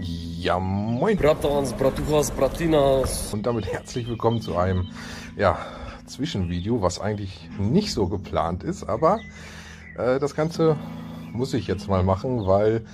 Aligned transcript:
Ja, 0.00 0.58
moin. 0.58 1.16
Bratans, 1.16 1.72
Bratuchas, 1.72 2.30
Bratinas. 2.30 3.32
Und 3.32 3.44
damit 3.46 3.66
herzlich 3.66 4.08
willkommen 4.08 4.40
zu 4.40 4.56
einem 4.56 4.88
ja, 5.36 5.58
Zwischenvideo, 6.06 6.82
was 6.82 7.00
eigentlich 7.00 7.48
nicht 7.58 7.92
so 7.92 8.08
geplant 8.08 8.64
ist, 8.64 8.84
aber 8.84 9.20
äh, 9.96 10.18
das 10.18 10.34
Ganze 10.34 10.76
muss 11.32 11.54
ich 11.54 11.66
jetzt 11.66 11.88
mal 11.88 12.02
machen, 12.02 12.46
weil 12.46 12.84